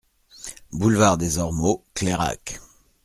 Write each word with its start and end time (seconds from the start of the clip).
Boulevard 0.71 1.19
des 1.19 1.37
Ormeaux, 1.37 1.83
Clairac 1.93 2.59